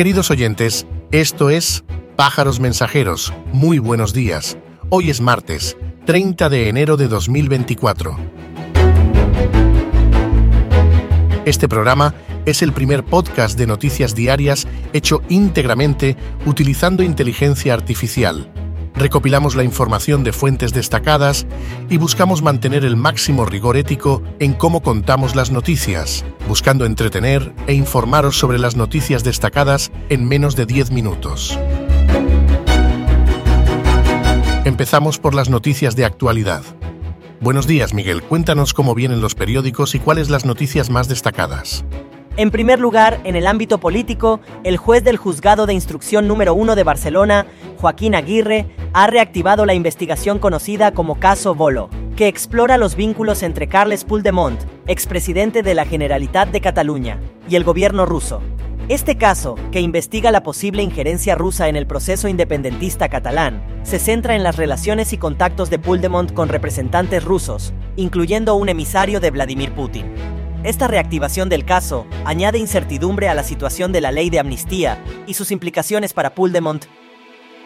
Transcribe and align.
Queridos 0.00 0.30
oyentes, 0.30 0.86
esto 1.12 1.50
es 1.50 1.84
Pájaros 2.16 2.58
Mensajeros. 2.58 3.34
Muy 3.52 3.78
buenos 3.78 4.14
días. 4.14 4.56
Hoy 4.88 5.10
es 5.10 5.20
martes, 5.20 5.76
30 6.06 6.48
de 6.48 6.70
enero 6.70 6.96
de 6.96 7.06
2024. 7.06 8.16
Este 11.44 11.68
programa 11.68 12.14
es 12.46 12.62
el 12.62 12.72
primer 12.72 13.04
podcast 13.04 13.58
de 13.58 13.66
noticias 13.66 14.14
diarias 14.14 14.66
hecho 14.94 15.20
íntegramente 15.28 16.16
utilizando 16.46 17.02
inteligencia 17.02 17.74
artificial. 17.74 18.50
Recopilamos 19.00 19.54
la 19.54 19.64
información 19.64 20.24
de 20.24 20.34
fuentes 20.34 20.74
destacadas 20.74 21.46
y 21.88 21.96
buscamos 21.96 22.42
mantener 22.42 22.84
el 22.84 22.96
máximo 22.96 23.46
rigor 23.46 23.78
ético 23.78 24.22
en 24.40 24.52
cómo 24.52 24.82
contamos 24.82 25.34
las 25.34 25.50
noticias, 25.50 26.22
buscando 26.46 26.84
entretener 26.84 27.54
e 27.66 27.72
informaros 27.72 28.38
sobre 28.38 28.58
las 28.58 28.76
noticias 28.76 29.24
destacadas 29.24 29.90
en 30.10 30.28
menos 30.28 30.54
de 30.54 30.66
10 30.66 30.90
minutos. 30.90 31.58
Empezamos 34.66 35.18
por 35.18 35.34
las 35.34 35.48
noticias 35.48 35.96
de 35.96 36.04
actualidad. 36.04 36.62
Buenos 37.40 37.66
días, 37.66 37.94
Miguel. 37.94 38.22
Cuéntanos 38.22 38.74
cómo 38.74 38.94
vienen 38.94 39.22
los 39.22 39.34
periódicos 39.34 39.94
y 39.94 39.98
cuáles 39.98 40.28
las 40.28 40.44
noticias 40.44 40.90
más 40.90 41.08
destacadas. 41.08 41.86
En 42.36 42.50
primer 42.50 42.78
lugar, 42.80 43.20
en 43.24 43.36
el 43.36 43.46
ámbito 43.46 43.78
político, 43.78 44.40
el 44.64 44.76
juez 44.76 45.02
del 45.04 45.16
juzgado 45.16 45.66
de 45.66 45.74
instrucción 45.74 46.28
número 46.28 46.54
1 46.54 46.74
de 46.74 46.84
Barcelona, 46.84 47.46
Joaquín 47.80 48.14
Aguirre, 48.14 48.66
ha 48.92 49.06
reactivado 49.06 49.64
la 49.64 49.72
investigación 49.72 50.38
conocida 50.38 50.92
como 50.92 51.18
Caso 51.18 51.54
Bolo, 51.54 51.88
que 52.14 52.28
explora 52.28 52.76
los 52.76 52.94
vínculos 52.94 53.42
entre 53.42 53.68
Carles 53.68 54.04
Puigdemont, 54.04 54.60
expresidente 54.86 55.62
de 55.62 55.74
la 55.74 55.86
Generalitat 55.86 56.50
de 56.50 56.60
Cataluña, 56.60 57.18
y 57.48 57.56
el 57.56 57.64
gobierno 57.64 58.04
ruso. 58.04 58.42
Este 58.90 59.16
caso, 59.16 59.54
que 59.72 59.80
investiga 59.80 60.30
la 60.30 60.42
posible 60.42 60.82
injerencia 60.82 61.36
rusa 61.36 61.68
en 61.68 61.76
el 61.76 61.86
proceso 61.86 62.28
independentista 62.28 63.08
catalán, 63.08 63.64
se 63.82 63.98
centra 63.98 64.36
en 64.36 64.42
las 64.42 64.56
relaciones 64.56 65.14
y 65.14 65.16
contactos 65.16 65.70
de 65.70 65.78
Puigdemont 65.78 66.34
con 66.34 66.50
representantes 66.50 67.24
rusos, 67.24 67.72
incluyendo 67.96 68.56
un 68.56 68.68
emisario 68.68 69.20
de 69.20 69.30
Vladimir 69.30 69.72
Putin. 69.72 70.04
Esta 70.64 70.86
reactivación 70.86 71.48
del 71.48 71.64
caso 71.64 72.06
añade 72.26 72.58
incertidumbre 72.58 73.30
a 73.30 73.34
la 73.34 73.42
situación 73.42 73.90
de 73.90 74.02
la 74.02 74.12
ley 74.12 74.28
de 74.28 74.40
amnistía 74.40 75.02
y 75.26 75.32
sus 75.32 75.50
implicaciones 75.50 76.12
para 76.12 76.34
Puigdemont. 76.34 76.84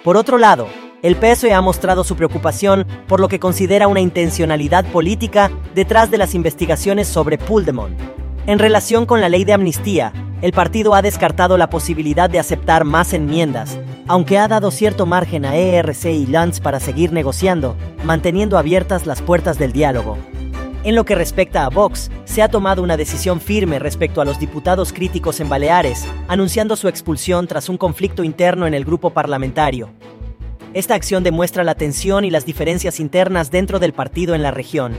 Por 0.05 0.19
otro 0.19 0.37
lado, 0.37 0.69
el 1.03 1.17
PSOE 1.17 1.55
ha 1.55 1.63
mostrado 1.63 2.05
su 2.05 2.15
preocupación 2.15 2.87
por 3.09 3.21
lo 3.21 3.29
que 3.29 3.41
considera 3.41 3.89
una 3.89 4.01
intencionalidad 4.01 4.85
política 4.85 5.51
detrás 5.75 6.11
de 6.11 6.19
las 6.19 6.35
investigaciones 6.35 7.09
sobre 7.09 7.39
Puigdemont. 7.39 7.99
En 8.47 8.59
relación 8.59 9.07
con 9.07 9.23
la 9.23 9.31
ley 9.31 9.47
de 9.47 9.55
amnistía, 9.55 10.13
el 10.43 10.53
partido 10.53 10.95
ha 10.95 11.01
descartado 11.01 11.57
la 11.57 11.71
posibilidad 11.71 12.29
de 12.29 12.39
aceptar 12.39 12.85
más 12.85 13.15
enmiendas, 13.15 13.79
aunque 14.07 14.37
ha 14.37 14.47
dado 14.47 14.71
cierto 14.71 15.07
margen 15.07 15.47
a 15.47 15.57
ERC 15.57 16.05
y 16.05 16.27
Lanz 16.27 16.61
para 16.61 16.81
seguir 16.81 17.11
negociando, 17.11 17.75
manteniendo 18.05 18.59
abiertas 18.59 19.07
las 19.07 19.23
puertas 19.23 19.59
del 19.59 19.73
diálogo. 19.73 20.19
En 20.85 20.95
lo 20.95 21.07
que 21.07 21.15
respecta 21.15 21.65
a 21.65 21.71
Vox, 21.71 22.11
se 22.27 22.43
ha 22.43 22.51
tomado 22.51 22.83
una 22.83 22.99
decisión 22.99 23.41
firme 23.41 23.79
respecto 23.79 24.21
a 24.21 24.27
los 24.27 24.39
diputados 24.39 24.93
críticos 24.93 25.41
en 25.41 25.49
Baleares, 25.49 26.07
anunciando 26.29 26.77
su 26.77 26.89
expulsión 26.89 27.47
tras 27.47 27.71
un 27.71 27.79
conflicto 27.79 28.23
interno 28.23 28.67
en 28.67 28.75
el 28.75 28.85
grupo 28.85 29.09
parlamentario. 29.09 29.89
Esta 30.75 30.95
acción 30.95 31.25
demuestra 31.25 31.65
la 31.65 31.75
tensión 31.75 32.27
y 32.27 32.31
las 32.31 32.45
diferencias 32.45 33.01
internas 33.01 33.51
dentro 33.51 33.79
del 33.79 33.95
partido 33.95 34.35
en 34.35 34.43
la 34.43 34.51
región. 34.51 34.93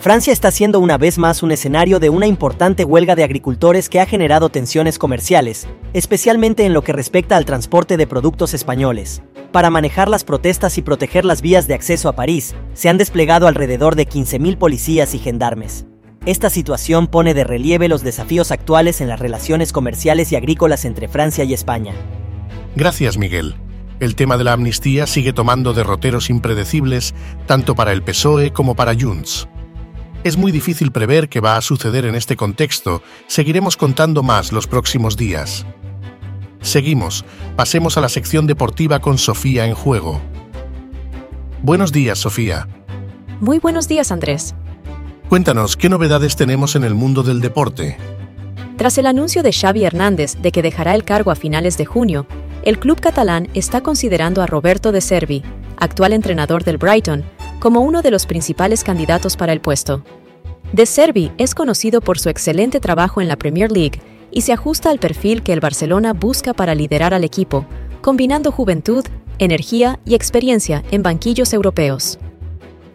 Francia 0.00 0.32
está 0.32 0.50
siendo 0.50 0.80
una 0.80 0.96
vez 0.96 1.18
más 1.18 1.42
un 1.42 1.52
escenario 1.52 2.00
de 2.00 2.08
una 2.08 2.26
importante 2.26 2.86
huelga 2.86 3.16
de 3.16 3.22
agricultores 3.22 3.90
que 3.90 4.00
ha 4.00 4.06
generado 4.06 4.48
tensiones 4.48 4.98
comerciales, 4.98 5.68
especialmente 5.92 6.64
en 6.64 6.72
lo 6.72 6.82
que 6.82 6.94
respecta 6.94 7.36
al 7.36 7.44
transporte 7.44 7.98
de 7.98 8.06
productos 8.06 8.54
españoles. 8.54 9.20
Para 9.52 9.68
manejar 9.68 10.08
las 10.08 10.24
protestas 10.24 10.78
y 10.78 10.82
proteger 10.82 11.26
las 11.26 11.42
vías 11.42 11.68
de 11.68 11.74
acceso 11.74 12.08
a 12.08 12.14
París, 12.14 12.54
se 12.72 12.88
han 12.88 12.96
desplegado 12.96 13.46
alrededor 13.46 13.94
de 13.94 14.08
15.000 14.08 14.56
policías 14.56 15.14
y 15.14 15.18
gendarmes. 15.18 15.84
Esta 16.24 16.48
situación 16.48 17.06
pone 17.06 17.34
de 17.34 17.44
relieve 17.44 17.86
los 17.86 18.02
desafíos 18.02 18.52
actuales 18.52 19.02
en 19.02 19.08
las 19.08 19.20
relaciones 19.20 19.70
comerciales 19.70 20.32
y 20.32 20.36
agrícolas 20.36 20.86
entre 20.86 21.08
Francia 21.08 21.44
y 21.44 21.52
España. 21.52 21.92
Gracias, 22.74 23.18
Miguel. 23.18 23.54
El 24.00 24.14
tema 24.14 24.38
de 24.38 24.44
la 24.44 24.54
amnistía 24.54 25.06
sigue 25.06 25.34
tomando 25.34 25.74
derroteros 25.74 26.30
impredecibles 26.30 27.14
tanto 27.44 27.74
para 27.74 27.92
el 27.92 28.02
PSOE 28.02 28.50
como 28.50 28.74
para 28.74 28.94
Junts. 28.98 29.46
Es 30.22 30.36
muy 30.36 30.52
difícil 30.52 30.92
prever 30.92 31.30
qué 31.30 31.40
va 31.40 31.56
a 31.56 31.62
suceder 31.62 32.04
en 32.04 32.14
este 32.14 32.36
contexto. 32.36 33.02
Seguiremos 33.26 33.78
contando 33.78 34.22
más 34.22 34.52
los 34.52 34.66
próximos 34.66 35.16
días. 35.16 35.64
Seguimos. 36.60 37.24
Pasemos 37.56 37.96
a 37.96 38.02
la 38.02 38.10
sección 38.10 38.46
deportiva 38.46 39.00
con 39.00 39.16
Sofía 39.16 39.64
en 39.64 39.74
juego. 39.74 40.20
Buenos 41.62 41.90
días, 41.90 42.18
Sofía. 42.18 42.68
Muy 43.40 43.60
buenos 43.60 43.88
días, 43.88 44.12
Andrés. 44.12 44.54
Cuéntanos, 45.30 45.78
¿qué 45.78 45.88
novedades 45.88 46.36
tenemos 46.36 46.76
en 46.76 46.84
el 46.84 46.94
mundo 46.94 47.22
del 47.22 47.40
deporte? 47.40 47.96
Tras 48.76 48.98
el 48.98 49.06
anuncio 49.06 49.42
de 49.42 49.52
Xavi 49.52 49.84
Hernández 49.84 50.36
de 50.42 50.52
que 50.52 50.60
dejará 50.60 50.94
el 50.94 51.04
cargo 51.04 51.30
a 51.30 51.34
finales 51.34 51.78
de 51.78 51.86
junio, 51.86 52.26
el 52.62 52.78
club 52.78 53.00
catalán 53.00 53.48
está 53.54 53.80
considerando 53.80 54.42
a 54.42 54.46
Roberto 54.46 54.92
de 54.92 55.00
Servi, 55.00 55.42
actual 55.78 56.12
entrenador 56.12 56.62
del 56.62 56.76
Brighton, 56.76 57.24
como 57.60 57.80
uno 57.80 58.02
de 58.02 58.10
los 58.10 58.26
principales 58.26 58.82
candidatos 58.82 59.36
para 59.36 59.52
el 59.52 59.60
puesto. 59.60 60.02
De 60.72 60.86
Servi 60.86 61.30
es 61.38 61.54
conocido 61.54 62.00
por 62.00 62.18
su 62.18 62.28
excelente 62.28 62.80
trabajo 62.80 63.20
en 63.20 63.28
la 63.28 63.36
Premier 63.36 63.70
League 63.70 64.00
y 64.30 64.40
se 64.40 64.52
ajusta 64.52 64.90
al 64.90 64.98
perfil 64.98 65.42
que 65.42 65.52
el 65.52 65.60
Barcelona 65.60 66.12
busca 66.12 66.54
para 66.54 66.74
liderar 66.74 67.14
al 67.14 67.24
equipo, 67.24 67.66
combinando 68.00 68.50
juventud, 68.50 69.04
energía 69.38 69.98
y 70.04 70.14
experiencia 70.14 70.82
en 70.90 71.02
banquillos 71.02 71.52
europeos. 71.52 72.18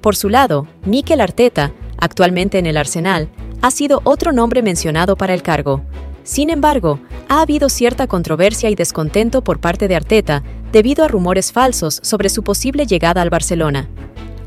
Por 0.01 0.15
su 0.15 0.29
lado, 0.29 0.67
Mikel 0.85 1.21
Arteta, 1.21 1.71
actualmente 1.97 2.59
en 2.59 2.65
el 2.65 2.77
Arsenal, 2.77 3.29
ha 3.61 3.71
sido 3.71 4.01
otro 4.03 4.31
nombre 4.31 4.61
mencionado 4.61 5.15
para 5.15 5.33
el 5.33 5.41
cargo. 5.41 5.81
Sin 6.23 6.49
embargo, 6.49 6.99
ha 7.27 7.41
habido 7.41 7.69
cierta 7.69 8.07
controversia 8.07 8.69
y 8.69 8.75
descontento 8.75 9.43
por 9.43 9.59
parte 9.59 9.87
de 9.87 9.95
Arteta 9.95 10.43
debido 10.71 11.03
a 11.03 11.07
rumores 11.07 11.51
falsos 11.51 11.99
sobre 12.03 12.29
su 12.29 12.43
posible 12.43 12.85
llegada 12.85 13.21
al 13.21 13.29
Barcelona. 13.29 13.89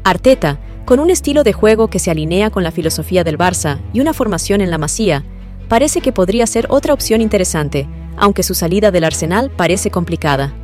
Arteta, 0.04 0.58
con 0.84 1.00
un 1.00 1.10
estilo 1.10 1.44
de 1.44 1.52
juego 1.52 1.88
que 1.88 1.98
se 1.98 2.10
alinea 2.10 2.50
con 2.50 2.62
la 2.62 2.70
filosofía 2.70 3.24
del 3.24 3.38
Barça 3.38 3.78
y 3.92 4.00
una 4.00 4.14
formación 4.14 4.60
en 4.60 4.70
la 4.70 4.78
Masía, 4.78 5.24
parece 5.68 6.00
que 6.00 6.12
podría 6.12 6.46
ser 6.46 6.66
otra 6.70 6.94
opción 6.94 7.20
interesante, 7.20 7.86
aunque 8.16 8.42
su 8.42 8.54
salida 8.54 8.90
del 8.90 9.04
Arsenal 9.04 9.50
parece 9.50 9.90
complicada. 9.90 10.54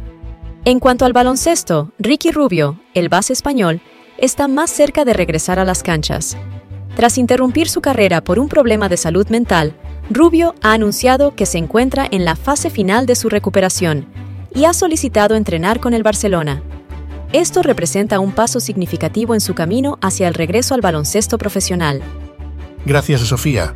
En 0.65 0.81
cuanto 0.81 1.05
al 1.05 1.13
baloncesto, 1.13 1.93
Ricky 1.99 2.31
Rubio, 2.31 2.81
el 2.95 3.11
base 3.11 3.35
español, 3.35 3.83
está 4.17 4.49
más 4.49 4.71
cerca 4.71 5.05
de 5.05 5.13
regresar 5.13 5.59
a 5.59 5.65
las 5.65 5.83
canchas. 5.83 6.37
Tras 6.97 7.19
interrumpir 7.19 7.69
su 7.69 7.81
carrera 7.81 8.23
por 8.23 8.39
un 8.39 8.49
problema 8.49 8.89
de 8.89 8.97
salud 8.97 9.29
mental, 9.29 9.77
Rubio 10.11 10.55
ha 10.63 10.73
anunciado 10.73 11.35
que 11.35 11.45
se 11.45 11.59
encuentra 11.59 12.07
en 12.11 12.25
la 12.25 12.37
fase 12.37 12.71
final 12.71 13.05
de 13.07 13.15
su 13.15 13.29
recuperación 13.29 14.07
y 14.55 14.65
ha 14.65 14.73
solicitado 14.73 15.35
entrenar 15.35 15.81
con 15.81 15.93
el 15.93 16.03
Barcelona. 16.03 16.63
Esto 17.35 17.63
representa 17.63 18.21
un 18.21 18.31
paso 18.31 18.61
significativo 18.61 19.35
en 19.35 19.41
su 19.41 19.57
camino 19.57 19.99
hacia 20.01 20.29
el 20.29 20.35
regreso 20.35 20.73
al 20.73 20.81
baloncesto 20.81 21.37
profesional. 21.37 22.01
Gracias, 22.87 23.23
Sofía. 23.23 23.75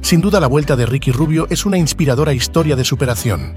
Sin 0.00 0.20
duda 0.20 0.40
la 0.40 0.48
vuelta 0.48 0.74
de 0.74 0.84
Ricky 0.86 1.12
Rubio 1.12 1.46
es 1.48 1.64
una 1.64 1.78
inspiradora 1.78 2.32
historia 2.32 2.74
de 2.74 2.82
superación. 2.82 3.54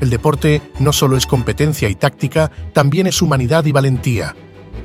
El 0.00 0.08
deporte 0.08 0.62
no 0.78 0.94
solo 0.94 1.18
es 1.18 1.26
competencia 1.26 1.90
y 1.90 1.94
táctica, 1.94 2.50
también 2.72 3.06
es 3.06 3.20
humanidad 3.20 3.66
y 3.66 3.72
valentía. 3.72 4.34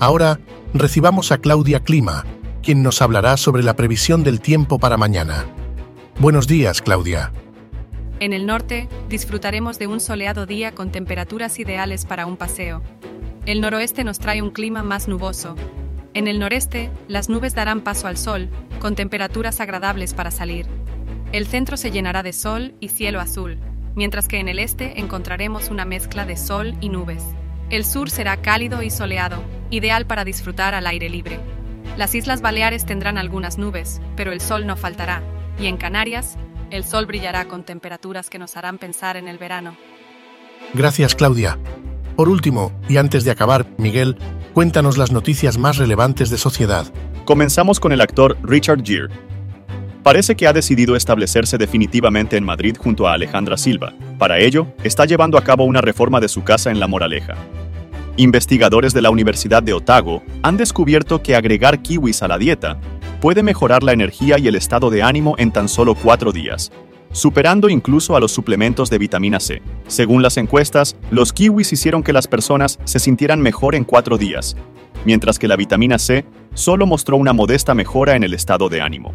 Ahora, 0.02 0.42
recibamos 0.74 1.32
a 1.32 1.38
Claudia 1.38 1.80
Clima, 1.80 2.26
quien 2.62 2.84
nos 2.84 3.02
hablará 3.02 3.38
sobre 3.38 3.64
la 3.64 3.78
previsión 3.78 4.26
del 4.26 4.42
tiempo 4.42 4.78
para 4.78 4.98
mañana. 4.98 5.46
Buenos 6.20 6.48
días, 6.48 6.82
Claudia. 6.82 7.32
En 8.20 8.34
el 8.34 8.46
norte, 8.46 8.90
disfrutaremos 9.08 9.80
de 9.80 9.88
un 9.88 10.02
soleado 10.02 10.46
día 10.46 10.74
con 10.74 10.92
temperaturas 10.92 11.58
ideales 11.60 12.04
para 12.04 12.26
un 12.26 12.36
paseo. 12.36 12.84
El 13.50 13.62
noroeste 13.62 14.04
nos 14.04 14.20
trae 14.20 14.44
un 14.44 14.52
clima 14.52 14.84
más 14.84 15.08
nuboso. 15.08 15.56
En 16.14 16.28
el 16.28 16.38
noreste, 16.38 16.92
las 17.08 17.30
nubes 17.30 17.56
darán 17.56 17.82
paso 17.82 18.06
al 18.06 18.16
sol, 18.16 18.48
con 18.80 18.94
temperaturas 18.94 19.60
agradables 19.60 20.14
para 20.14 20.30
salir. 20.30 20.68
El 21.32 21.48
centro 21.48 21.76
se 21.76 21.90
llenará 21.90 22.22
de 22.22 22.32
sol 22.32 22.76
y 22.80 22.90
cielo 22.90 23.20
azul, 23.20 23.58
mientras 23.96 24.28
que 24.28 24.38
en 24.38 24.50
el 24.50 24.60
este 24.60 25.00
encontraremos 25.00 25.72
una 25.72 25.84
mezcla 25.84 26.28
de 26.28 26.38
sol 26.38 26.76
y 26.80 26.90
nubes. 26.90 27.24
El 27.72 27.86
sur 27.86 28.12
será 28.12 28.38
cálido 28.38 28.84
y 28.84 28.92
soleado, 28.92 29.42
ideal 29.72 30.06
para 30.06 30.26
disfrutar 30.26 30.76
al 30.76 30.86
aire 30.86 31.10
libre. 31.10 31.40
Las 31.98 32.14
Islas 32.14 32.42
Baleares 32.42 32.86
tendrán 32.86 33.18
algunas 33.18 33.58
nubes, 33.58 34.00
pero 34.16 34.32
el 34.32 34.42
sol 34.42 34.68
no 34.68 34.78
faltará, 34.78 35.24
y 35.60 35.66
en 35.66 35.78
Canarias, 35.78 36.38
el 36.70 36.84
sol 36.84 37.08
brillará 37.08 37.46
con 37.46 37.64
temperaturas 37.64 38.30
que 38.30 38.38
nos 38.38 38.56
harán 38.58 38.78
pensar 38.78 39.18
en 39.18 39.28
el 39.28 39.40
verano. 39.40 39.76
Gracias, 40.76 41.16
Claudia. 41.16 41.58
Por 42.20 42.28
último, 42.28 42.74
y 42.90 42.98
antes 42.98 43.24
de 43.24 43.32
acabar, 43.32 43.66
Miguel, 43.78 44.18
cuéntanos 44.54 44.98
las 44.98 45.14
noticias 45.14 45.58
más 45.58 45.78
relevantes 45.78 46.30
de 46.30 46.38
sociedad. 46.38 46.86
Comenzamos 47.24 47.80
con 47.80 47.94
el 47.94 48.02
actor 48.02 48.38
Richard 48.44 48.84
Gere, 48.84 49.08
Parece 50.04 50.36
que 50.36 50.46
ha 50.46 50.52
decidido 50.52 50.98
establecerse 50.98 51.58
definitivamente 51.58 52.36
en 52.36 52.44
Madrid 52.44 52.76
junto 52.78 53.08
a 53.08 53.14
Alejandra 53.14 53.56
Silva. 53.56 53.94
Para 54.18 54.38
ello, 54.38 54.68
está 54.84 55.06
llevando 55.06 55.38
a 55.38 55.46
cabo 55.46 55.64
una 55.64 55.80
reforma 55.80 56.20
de 56.20 56.28
su 56.28 56.44
casa 56.44 56.72
en 56.72 56.82
La 56.82 56.88
Moraleja. 56.88 57.36
Investigadores 58.18 58.94
de 58.94 59.02
la 59.02 59.12
Universidad 59.12 59.64
de 59.64 59.72
Otago 59.72 60.22
han 60.44 60.58
descubierto 60.58 61.24
que 61.24 61.38
agregar 61.38 61.82
kiwis 61.82 62.22
a 62.22 62.28
la 62.28 62.38
dieta 62.38 62.82
puede 63.22 63.44
mejorar 63.44 63.82
la 63.82 63.94
energía 63.94 64.38
y 64.38 64.50
el 64.50 64.56
estado 64.56 64.90
de 64.90 65.04
ánimo 65.04 65.36
en 65.38 65.54
tan 65.54 65.70
solo 65.70 65.96
cuatro 65.96 66.34
días, 66.34 66.70
superando 67.12 67.70
incluso 67.70 68.16
a 68.16 68.20
los 68.20 68.32
suplementos 68.32 68.90
de 68.90 68.98
vitamina 68.98 69.40
C. 69.40 69.62
Según 69.88 70.22
las 70.22 70.38
encuestas, 70.38 70.96
los 71.12 71.34
kiwis 71.34 71.74
hicieron 71.74 72.04
que 72.04 72.14
las 72.14 72.28
personas 72.28 72.80
se 72.84 73.00
sintieran 73.00 73.42
mejor 73.42 73.76
en 73.76 73.84
cuatro 73.84 74.18
días, 74.18 74.56
mientras 75.06 75.40
que 75.40 75.48
la 75.48 75.56
vitamina 75.56 76.00
C 76.00 76.26
solo 76.54 76.86
mostró 76.86 77.18
una 77.18 77.34
modesta 77.34 77.74
mejora 77.74 78.16
en 78.16 78.24
el 78.24 78.34
estado 78.34 78.70
de 78.70 78.82
ánimo. 78.82 79.14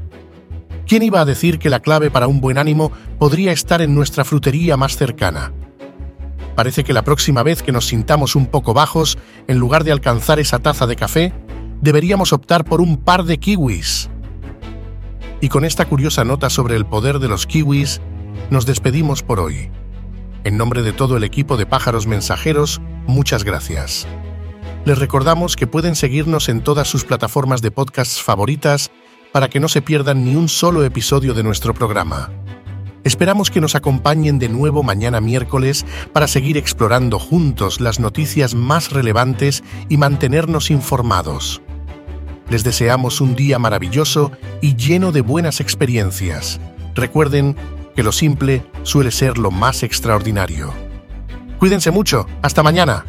¿Quién 0.86 1.02
iba 1.02 1.20
a 1.20 1.24
decir 1.24 1.58
que 1.58 1.70
la 1.70 1.80
clave 1.80 2.10
para 2.10 2.26
un 2.26 2.40
buen 2.40 2.58
ánimo 2.58 2.92
podría 3.18 3.52
estar 3.52 3.80
en 3.80 3.94
nuestra 3.94 4.24
frutería 4.24 4.76
más 4.76 4.96
cercana? 4.96 5.52
Parece 6.54 6.84
que 6.84 6.92
la 6.92 7.02
próxima 7.02 7.42
vez 7.42 7.62
que 7.62 7.72
nos 7.72 7.86
sintamos 7.86 8.36
un 8.36 8.46
poco 8.46 8.74
bajos, 8.74 9.18
en 9.48 9.58
lugar 9.58 9.82
de 9.82 9.92
alcanzar 9.92 10.38
esa 10.38 10.58
taza 10.58 10.86
de 10.86 10.96
café, 10.96 11.32
deberíamos 11.80 12.32
optar 12.32 12.64
por 12.64 12.80
un 12.80 12.98
par 12.98 13.24
de 13.24 13.38
kiwis. 13.38 14.10
Y 15.44 15.50
con 15.50 15.66
esta 15.66 15.84
curiosa 15.84 16.24
nota 16.24 16.48
sobre 16.48 16.74
el 16.74 16.86
poder 16.86 17.18
de 17.18 17.28
los 17.28 17.46
kiwis, 17.46 18.00
nos 18.48 18.64
despedimos 18.64 19.22
por 19.22 19.40
hoy. 19.40 19.70
En 20.42 20.56
nombre 20.56 20.82
de 20.82 20.94
todo 20.94 21.18
el 21.18 21.22
equipo 21.22 21.58
de 21.58 21.66
pájaros 21.66 22.06
mensajeros, 22.06 22.80
muchas 23.06 23.44
gracias. 23.44 24.08
Les 24.86 24.96
recordamos 24.96 25.54
que 25.56 25.66
pueden 25.66 25.96
seguirnos 25.96 26.48
en 26.48 26.62
todas 26.62 26.88
sus 26.88 27.04
plataformas 27.04 27.60
de 27.60 27.70
podcasts 27.70 28.22
favoritas 28.22 28.90
para 29.32 29.50
que 29.50 29.60
no 29.60 29.68
se 29.68 29.82
pierdan 29.82 30.24
ni 30.24 30.34
un 30.34 30.48
solo 30.48 30.82
episodio 30.82 31.34
de 31.34 31.42
nuestro 31.42 31.74
programa. 31.74 32.30
Esperamos 33.04 33.50
que 33.50 33.60
nos 33.60 33.74
acompañen 33.74 34.38
de 34.38 34.48
nuevo 34.48 34.82
mañana 34.82 35.20
miércoles 35.20 35.84
para 36.14 36.26
seguir 36.26 36.56
explorando 36.56 37.18
juntos 37.18 37.82
las 37.82 38.00
noticias 38.00 38.54
más 38.54 38.92
relevantes 38.92 39.62
y 39.90 39.98
mantenernos 39.98 40.70
informados. 40.70 41.60
Les 42.48 42.64
deseamos 42.64 43.20
un 43.20 43.34
día 43.34 43.58
maravilloso 43.58 44.32
y 44.60 44.76
lleno 44.76 45.12
de 45.12 45.22
buenas 45.22 45.60
experiencias. 45.60 46.60
Recuerden 46.94 47.56
que 47.96 48.02
lo 48.02 48.12
simple 48.12 48.64
suele 48.82 49.10
ser 49.10 49.38
lo 49.38 49.50
más 49.50 49.82
extraordinario. 49.82 50.72
Cuídense 51.58 51.90
mucho. 51.90 52.26
Hasta 52.42 52.62
mañana. 52.62 53.04